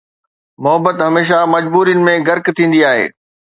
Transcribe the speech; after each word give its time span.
محبت 0.63 0.95
هميشه 1.07 1.39
مجبورين 1.53 1.99
۾ 2.11 2.13
غرق 2.27 2.45
ٿيندي 2.57 2.79
آهي 2.91 3.05